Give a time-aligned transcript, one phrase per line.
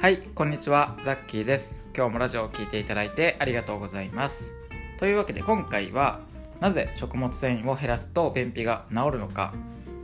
[0.00, 0.96] はいこんにちは。
[1.04, 1.84] ザッキーです。
[1.92, 4.54] 今日もラジオを聴いていただいてありがとうございます。
[4.96, 6.20] というわけで今回は
[6.60, 9.52] なぜ食物繊維を減らすと便秘が治るのか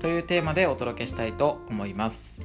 [0.00, 2.42] というテーマでお届けしたいと思います。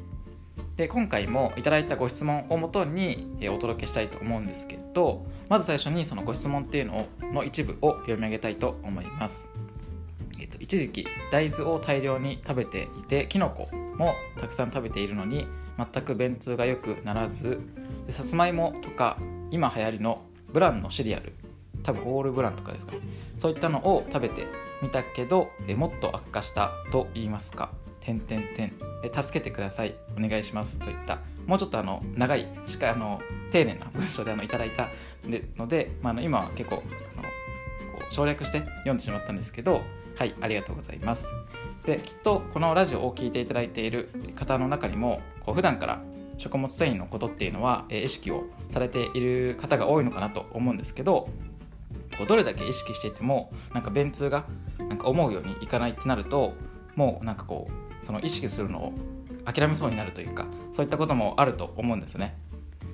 [0.76, 9.50] で今回もいただいたご質問をもとにお届けしたいと思うんですけどまず最初にそのご質問っていうのの一部を読み上げたいと思います。
[10.40, 15.48] えっと、一時期大豆を大量に食べていてきのこもたくさん食べているのに
[15.94, 17.60] 全く便通が良くならず
[18.10, 19.18] さつまいもとか
[19.52, 21.34] 今流行りのブランのシリアル
[21.84, 23.00] 多分オールブランとかですかね。
[23.38, 24.48] そういったのを食べて
[24.82, 27.72] みたけどえもっと悪化したと言いますか。
[28.02, 28.44] 点点。
[28.56, 28.74] 点
[29.14, 29.96] 助けてください。
[30.18, 31.20] お願いしますといった。
[31.48, 34.90] もうちょっとあの長いしっかあの丁寧な文章であのいただいた
[35.58, 37.24] ので、まあ、の今は結構あの
[37.94, 39.82] こう省略して読んでしまったんですけど
[40.16, 41.34] はいありがとうございます。
[41.90, 46.04] できっとこのラジオを聴いていただいている方の中にもこう普段から
[46.38, 51.28] 食物繊維のことっていうのは、え意識をされている方が多いのかなと思うんですけど
[52.18, 54.46] こうどれだけ意識していてもなんか便通が
[54.78, 56.54] なんか思うようにいかないってなると
[56.96, 58.94] もうなんかこうその意識するのを
[59.46, 62.38] 諦めそうになるというかそういったこともあると思うんですね。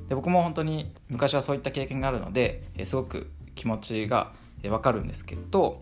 [0.07, 5.81] で僕も本当に昔はそういった経験があるのですごく気持ちが分かるんですけど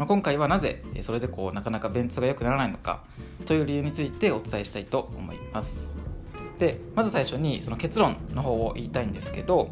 [0.00, 3.04] まあ、今回はなぜそれでこうなかなか便通が良くならないのか
[3.44, 5.94] という理由についてお伝えしたいと思います。
[6.58, 9.70] でまず最初にその結論の方を言いたいんですけど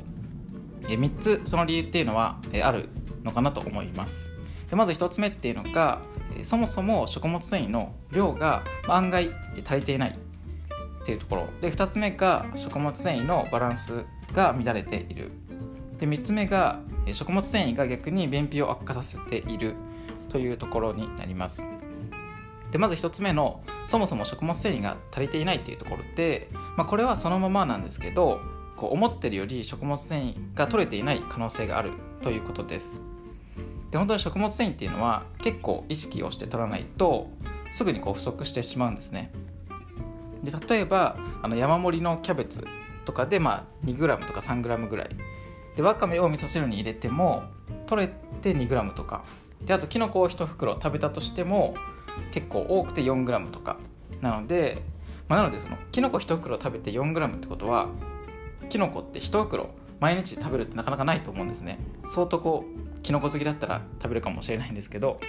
[0.82, 2.90] 3つその理由っていうのはある
[3.24, 4.30] のかなと思います。
[4.68, 6.00] でまず1つ目っていうのが
[6.42, 9.30] そもそも食物繊維の量が案外
[9.64, 11.46] 足りていないっていうところ。
[11.62, 15.30] で2つ目が食物繊維のバランスが乱れている。
[15.98, 16.80] で3つ目が
[17.12, 19.74] 食物繊維が逆に便秘を悪化させている
[20.28, 21.66] というところになります。
[22.70, 28.40] でまず1つ目のそもそも食物繊維が足りていないっていうところで、まあ、これはそのままなんですけど
[28.76, 33.02] こう思ってるより食物繊維が取れていない可能性があるということです。
[33.90, 37.30] で本当に食物繊維っていうのは結構意識をして取らないと
[37.72, 39.32] すぐにこう不足してしまうんですね。
[40.42, 42.66] で例えばあの山盛りのキャベツ
[43.04, 45.08] とかで、まあ、2g とか 3g ぐらい。
[45.76, 47.44] でわかめを味噌汁に入れても
[47.86, 48.12] 取れ
[48.42, 49.22] て 2g とか
[49.64, 51.74] であときのこを1袋食べたとしても
[52.32, 53.78] 結構多くて 4g とか
[54.20, 54.82] なので、
[55.28, 57.88] まあ、なのでそのきのこ1袋食べて 4g ってことは
[58.68, 59.70] きのこって1袋
[60.00, 61.78] 毎日食べるってなかなかないと思うんですね。
[62.08, 65.20] 相当こうきのこ好きだったら食べるかもしれないんですけど、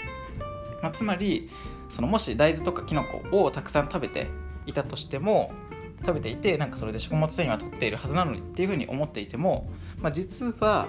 [0.81, 1.49] まあ、つまり
[1.89, 4.27] そのもし大豆とかきのこをたくさん食べて
[4.65, 5.51] いたとしても
[6.05, 9.69] 食べていてなんかそれで食物繊維は取っているはずなのにっていうふうに思っていても、
[10.01, 10.87] まあ、実は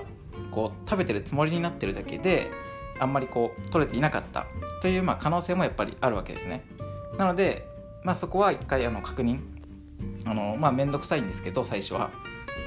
[0.50, 2.50] こう食べてるつもりになってるだけで
[3.00, 4.46] あんまりこう取れていなかった
[4.80, 6.64] というまあ可能性もやっぱりあるわけですね。
[7.18, 7.66] なので、
[8.04, 9.40] まあ、そこは一回あの確認
[10.24, 12.10] あのまあ面倒くさいんですけど最初は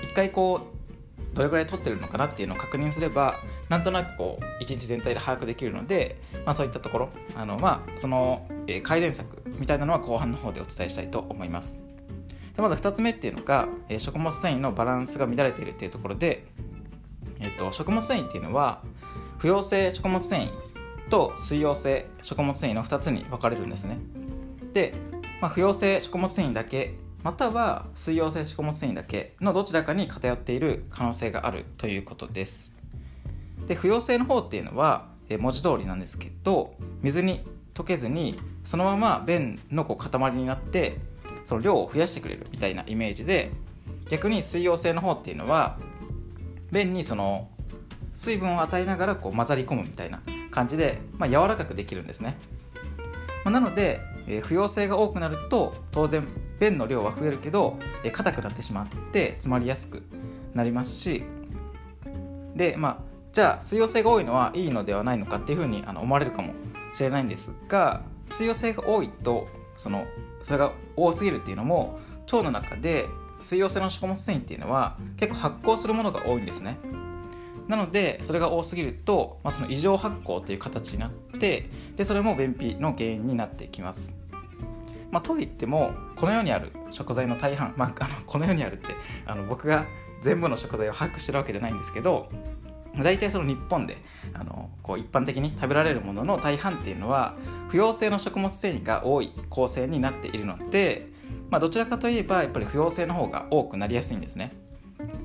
[0.04, 3.36] 一回こうどれぐらい取ってるのかなっていうのを確認すれば
[3.70, 11.78] なんとなくこう一日全体で把握できるので、まあ、そういったところあの、まあ、その、えー、改善策みたいなのは後半の方でお伝えしたいと思います。
[12.56, 16.46] でまず2つ目っていうのが、えー、食物繊維のバランスが乱れているっていうところで、
[17.40, 18.84] えーと食物繊維っていうのは
[19.44, 20.52] 不溶性食物繊維
[21.10, 23.98] と水溶性食物繊維の2つに分かれるんですね。
[24.72, 24.94] で、
[25.42, 26.94] まあ、不溶性食物繊維だけ
[27.24, 32.74] または水溶性食物繊維だけのどちらかに偏っている可能性があるということです。
[33.68, 41.00] で不溶性の方っていうのは文字通りなんですけど水に溶けずにそのまま便のこう塊になって
[41.44, 43.52] その量を増やしてくれるみたいなイメージで
[44.10, 45.78] 逆に水溶性の方っていうのは
[46.72, 47.50] 便にその
[48.14, 52.38] 水分を与えながらこう混ざり込むみたいな感じで、まあ、柔らかくできるんですね、
[53.44, 56.28] まあ、なので、えー、不溶性が多くなると当然
[56.60, 60.04] 便の量は増えるけどえー、硬くなってしまって詰まりやすく
[60.54, 61.24] なりますし
[62.56, 62.98] でまあ
[63.32, 66.54] じゃあ水溶性が多いのはいいのではないのかっていうふうにあの思われるかも
[66.94, 70.06] しれないんですが水溶性が多いとその
[70.42, 72.00] それが多すぎるっていうのも
[72.32, 73.08] 腸の中で
[73.40, 76.78] 水溶性の食物繊維っていうのは結構発酵するものが多いんですね。
[77.68, 84.16] なのでそれが多すぎると、まあ、その異常発酵という形になってでそれも便秘の原因になってきます。
[85.12, 88.88] まあ、といってもこの世にある食材の大半、まあ、あのこの世にあるって
[89.28, 89.86] あの僕が
[90.22, 92.30] 全部の食材を把握してるわけじゃないんですけど
[92.98, 93.98] 大体その日本で
[94.34, 97.36] あのこう一般的に食べられるものの大半っていうのは
[97.70, 101.10] 不溶性の食物繊維が多い構成になっているので、
[101.50, 104.52] まあ、どちらかといえばやっぱり不溶性の方が多くなりやすいんですね。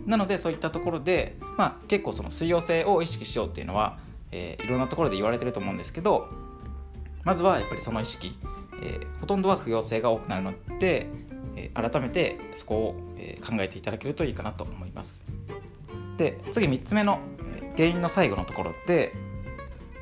[0.08, 3.98] なのでそういったところで、まあ、結構その水溶性を意識しようっていうのは、
[4.32, 6.28] えー、いろんなところで言われてると思うんですけど
[7.24, 8.38] まずはやっぱりその意識、
[8.82, 11.06] えー、ほとんどは不溶性が多くなるので、
[11.56, 15.26] えー、改めてそこを、え、考えていただけるといいかなと思います。
[16.16, 17.20] で次3つ目の
[17.76, 19.12] 原因の最後のところで、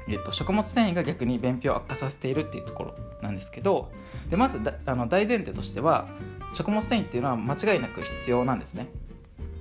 [0.08, 3.90] えっと、食物繊維が逆に便秘を悪化させているっていうところなんですけど
[4.30, 6.06] でまずあの大前提としては
[6.54, 8.88] 食物繊維っていうのは間違いなく必要なんですね。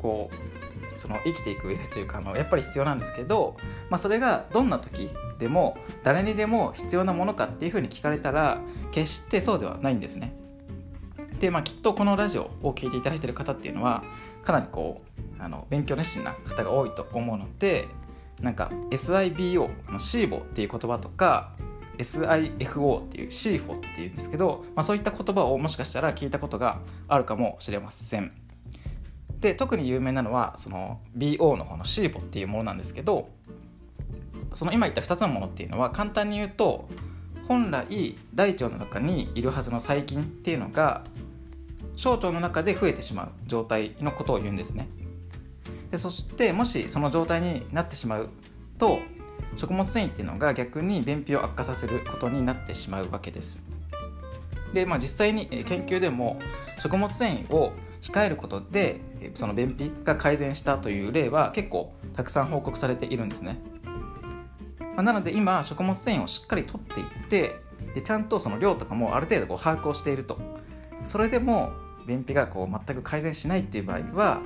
[0.05, 3.57] こうその生きていく上でというかあのやっぱり必要なんですけど、
[3.89, 5.09] まあ、それがどんな時
[5.39, 8.59] でも誰にでも必要なものかっていうふうに聞かれたら
[8.91, 10.35] 決してそうではないんですね。
[11.39, 14.03] で、まあ、きっとこのラジオを聴いていただいてる方っていうのは
[14.43, 15.01] かなりこ
[15.39, 17.87] うあの勉強熱心な方が多いと思うので
[18.41, 21.51] なんか SIBO の CIBO っていう言葉とか
[21.97, 28.44] SIFO っていう CIFO っていうんですけど、まあ、そういった言葉をもしかしたら聞いたことがあるかもしれません。
[29.39, 33.27] で特に有名なのはその BO の方の CIBO っていうものなんですけど
[34.53, 36.87] その今言った2つのものっていうのは簡単に言うと
[37.47, 41.03] 本来大腸の中にいるはずの細菌っていうのが
[41.95, 44.87] 小腸の中で増えてしまう状態のことを言うんですね。
[45.91, 48.29] でそしてもしその状態になってしまう
[48.77, 48.99] と
[49.55, 53.63] 食物繊維っていうのが逆に便秘を悪化させることになってしまうわけです。
[54.75, 56.37] で、まあ、実際に研究でも
[56.79, 58.99] 食物繊維を控えることで
[59.33, 63.57] その便秘が改善したという例は結構たくさん報告されているんですね。
[64.79, 67.55] まあ、なので今食物繊維をしっかりとっていって
[67.93, 70.37] でちゃんとその量とかもある程度こう把握をしていると。
[71.03, 71.71] それでも
[72.05, 74.41] 便秘がこう全く改善しないっていう場合は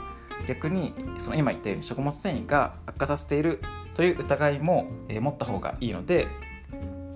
[0.48, 3.62] 逆にその今言ったように食物繊維が悪化させている
[3.96, 6.28] という疑いも、持った方がいいので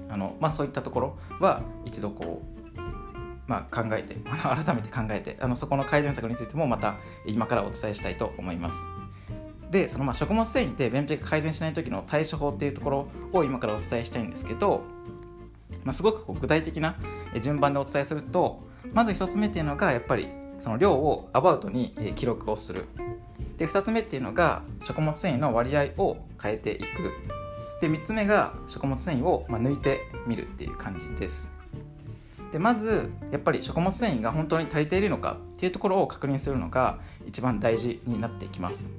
[0.10, 2.53] あの、まあ、そういったところは一度こう、
[3.48, 6.96] まあ、考えて 改めて考えてあのそこの改善策についてもまた
[7.26, 8.78] 今からお伝えしたいと思います。
[9.70, 14.84] でそのまあ食物繊維で便秘が改善しない時の対処法っていうところを今からお伝えしたいんですけど、
[15.84, 16.96] まあ、すごくこう具体的な
[17.42, 18.62] 順番でお伝えすると
[18.94, 20.30] まず1つ目っていうのがやっぱり
[20.60, 22.86] その量をアバウトに記録をする。
[23.58, 27.12] で2つ目っていうのが食物繊維の割合を変えていく。
[27.82, 31.52] で3つ目が食物繊維をま抜いてみるっていう感じです。
[32.54, 38.92] でまずやっぱり食物繊維が本当に足りているのかっていうところを確認するのが一番大事になってきます。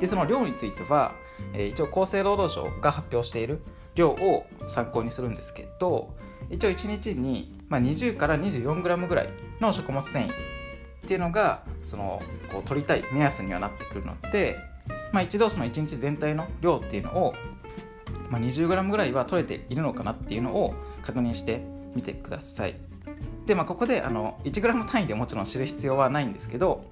[0.00, 1.12] でその量については、
[1.52, 3.60] えー、一応厚生労働省が発表している
[3.94, 6.14] 量を参考にするんですけど
[6.50, 9.28] 一応1日に、まあ、20から 24g ぐらい
[9.60, 10.32] の食物繊維っ
[11.06, 14.56] ていうのがそのこう取りたい目安にはなってくるので、
[15.12, 17.34] まあ、一度その1日全体の量っていうのを、
[18.30, 22.74] まあ、20g ぐらいは取れているのかなっていうのを確認してみてください。
[23.46, 26.84] でまあ、ここであの 1g 単位でもちろん知る必要はないんですけど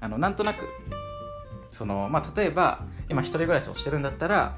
[0.00, 0.68] あのなんとなく
[1.72, 4.56] その、まあ、例えば今一人暮らしをしてるんだったら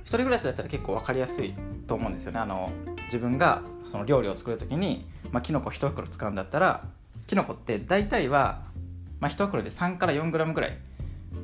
[0.00, 1.54] 一人暮らしだったら結構分かりやすい
[1.86, 2.70] と思うんですよねあの
[3.04, 6.84] 自分がその料理を作る時に、まあ、きのこ1袋使うんだったら
[7.26, 8.62] きのこって大体は、
[9.20, 10.78] まあ、1袋で3から 4g ぐらい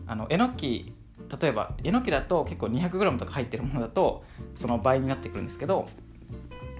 [0.06, 0.94] あのえのき
[1.40, 5.88] 例えばえのきだと結構 200g とか入ってるものだとその倍になってくるんですけど、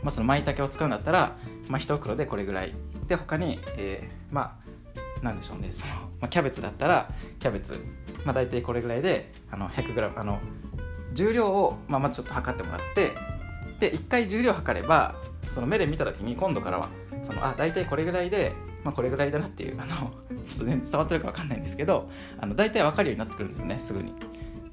[0.02, 1.36] まあ、その舞茸を使うんだったら、
[1.68, 2.74] まあ、1袋でこれぐらい。
[3.06, 4.58] で他に、えー、ま
[5.20, 5.68] あなんでしょうね。
[5.72, 7.78] その、まあ、キャベツだったらキャベツ、
[8.24, 10.40] まあ、大体これぐらいであの 100g あの
[11.12, 13.12] 重量を、まあ、まずちょっと測ってもらって
[13.80, 15.16] で1回重量測れば
[15.48, 16.88] その目で見た時に今度からは
[17.22, 18.52] そのあ大体これぐらいで、
[18.84, 22.08] まあ、これぐらいだなっていうあのちょっと全然伝わってるか分かんないんですけど
[22.40, 23.78] あの大体分かるようになってくるんですね。
[23.78, 24.12] すぐに。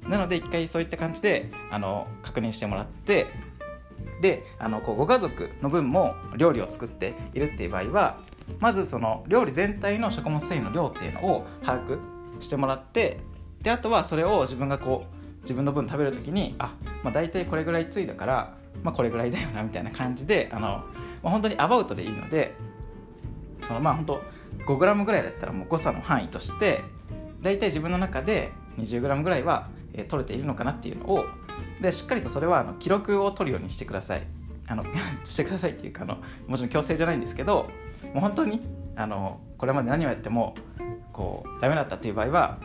[0.08, 3.26] なので1回そういった感じであの確認してもらって
[4.20, 8.18] であのこうご家族の分も料理を作っているっていう場合は
[8.60, 11.98] まずその料理全体の食物繊維の量っていうのを把握
[12.40, 13.18] してもらって
[13.62, 20.84] であとはそれを自分がこう自分の分食べる時にあ、まあ、大体これぐらいついだから、まあ、これぐらいだよなみたいな感じであの、ま
[21.24, 22.54] あ、本当にアバウトでいいので
[23.60, 24.22] そのまあ本当
[24.66, 26.82] 5g ぐらいだったらもう誤差の範囲として
[27.42, 31.24] 大体自分の中で 20g ぐらいは、え、取れているのかなっていうのを
[31.80, 34.22] でしっかりとそれはあの記録を取るようにしてください
[34.68, 34.84] あの
[35.24, 37.68] してくださいっていうかあのもちろん強制じゃないんですけど
[38.12, 38.60] もう本当に
[38.96, 40.54] あのこれまで何をやっても
[41.12, 42.58] こうダメだったっていう場合は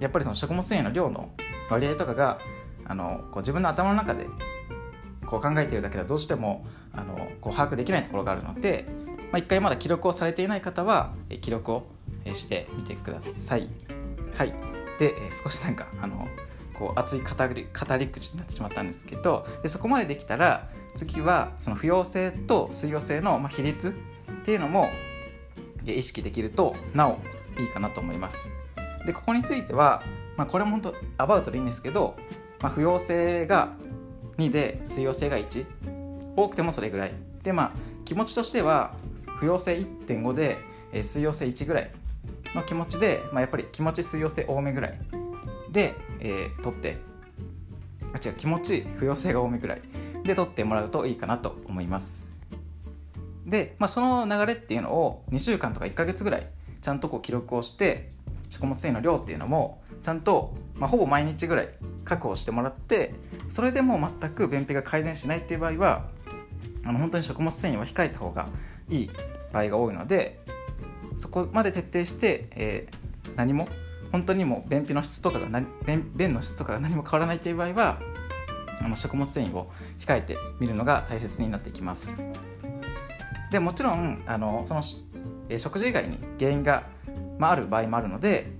[0.00, 1.30] やっぱりその食物繊維の量の
[1.70, 2.38] 割合とかが
[2.84, 4.26] あのこう自分の頭の中で
[5.26, 8.86] こう考えているだけではどうしてもあのこう把握できないところがあるので、
[9.30, 11.86] まあ、一回まだ記録をされていない方は記録を
[12.34, 13.68] してみてください。
[14.36, 14.54] はい、
[14.98, 16.28] で少しなんかあの
[16.78, 23.92] こう熱い語り語り口になってしまったんですけどでそこまでできたら次はその不溶性と水溶性の比率っ
[24.44, 24.88] ていうのも
[25.84, 27.18] 意識できるとなお
[27.58, 28.48] いいかなと思います。
[29.06, 30.02] でここについては、
[30.36, 32.14] まあ、これも本当アバウトでいいんですけど、
[32.60, 33.74] まあ、不溶性が
[34.38, 35.66] 2で水溶性が1
[36.36, 37.12] 多くてもそれぐらい。
[37.42, 37.72] でまあ
[38.04, 38.94] 気持ちとしては
[39.38, 40.58] 不溶性1.5で
[40.92, 41.90] えー、水溶性1ぐらい
[42.54, 44.98] の気持ちで、まあ、やっぱり気持ち水溶性多めぐらい。
[45.70, 46.96] で、えー、取って
[48.14, 49.82] あ違う気持ち不溶性が多めぐらい
[50.24, 52.24] で取ってもらうといいかなと思います。
[53.46, 56.46] で、まあ、その流れっていうのを2週間とか1ヶ月ぐらい
[56.80, 58.08] ちゃんとこう記録をして
[58.50, 61.68] 食物繊維の量っていうのもちゃんと、まあ、ほぼ毎日ぐらい
[62.04, 63.14] 確保してもらって
[63.48, 66.08] それでも全く便秘が改善しないっていう場合は
[66.84, 68.48] あの本当に食物繊維は控えた方が
[68.88, 69.10] いい
[69.52, 70.40] 場合が多いので
[71.16, 73.68] そこまで徹底して、えー、何も
[74.12, 77.98] 本当にも便秘の質とかが便便の質とかが何も変わらないっていう場合は
[78.80, 82.12] あの食物繊維を控えてみるのが大切になってきます。
[83.50, 84.82] でもちろんあのその、
[85.48, 86.84] え、食事以外に原因が、
[87.38, 88.50] まあ、ある場合もあるので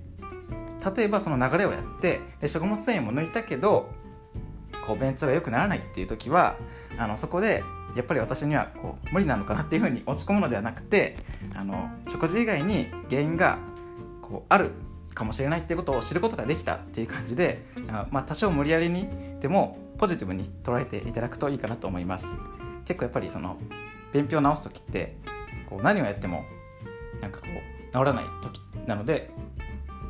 [0.95, 3.89] 例えばその流れをやってで食物繊維も抜いたけど
[4.85, 6.57] こう便通が良くならないっていう時は
[6.97, 7.63] あのそこで
[7.95, 11.15] やっぱり私にはこう無理なのかなっていうふうに落ち込むのではなくて
[11.55, 13.57] あの食事以外に原因が
[14.21, 14.71] こうある
[15.15, 17.63] かもしれないっていうことを知ることができたっていう感じで、
[18.11, 19.07] まあ、多少無理やりに
[19.39, 22.27] でもポジティブに捉えていただくといいかなと思います。
[22.85, 23.57] 結構やっぱりその
[24.11, 25.17] 便秘を治す時って
[25.69, 26.43] こう何をやっても
[27.21, 29.31] なんかこう治らない時なので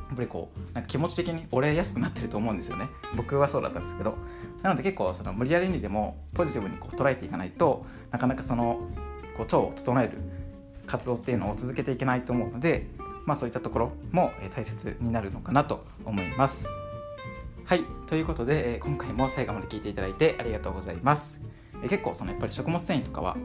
[0.08, 2.88] やっぱりこうなんか気持ち的に折れやすくなってると思うんですよね。
[3.16, 4.16] 僕はそうだったんですけど。
[4.62, 8.88] なので結構その無理やりにでもポジティブにこう捉えていかないとなかなかその
[9.36, 10.18] こう腸を整える
[10.88, 12.88] 活動っていうのを続けていけないと思うので、
[13.26, 16.68] まあ、そういったところも大切になるのかなと思います。
[17.66, 21.42] はいということで今回も最後まで聞いていただいてありがとうございます。
[21.84, 23.38] 結構そのやっぱり食物繊維とかは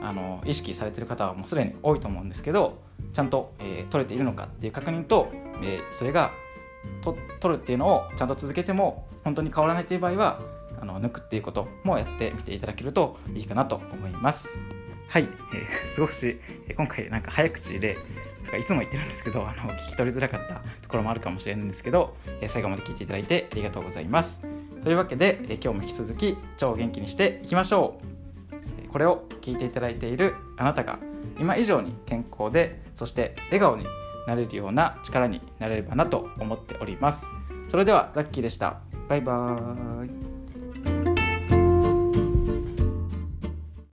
[0.00, 5.30] あの意識されてる方はもうすでに多いと思うんですけどちゃんと、えー、取れているのかっていう確認と、
[5.62, 6.30] えー、それが
[7.00, 10.40] と取るっていうのをちゃんと続けても本当に変わらないという場合は
[10.80, 14.48] あの抜くっていうこともやってみていただけるといいかなと思います。
[15.08, 16.40] はい、えー、 少し、
[16.76, 17.96] 今回なんか早口で
[18.46, 24.42] とかいつも言ってるんですけどあの聞き取りづらかったところもあるかもしれないんですけど、え最後まで聞いていただいてありがとうございます。
[24.82, 27.98] というわけで、え今日も引き続き超元気にしていきましょ
[28.88, 28.88] う。
[28.88, 30.98] これを聞いていただいているあなたが
[31.38, 33.84] 今以上に健康でそして笑顔に
[34.26, 37.26] なれるような力になれればなと思っております。
[37.70, 38.80] それではザッキーでした。
[39.08, 40.25] バイバーイ。